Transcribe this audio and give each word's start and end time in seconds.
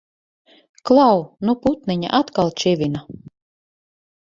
Klau! 0.89 1.21
Nu 1.49 1.55
putniņi 1.67 2.11
atkal 2.23 2.51
čivina! 2.65 3.07